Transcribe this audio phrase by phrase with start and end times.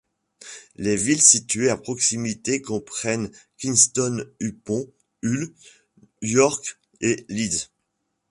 [0.77, 5.53] Les villes situées à proximité comprennent Kingston-upon-Hull,
[6.23, 7.69] York et Leeds.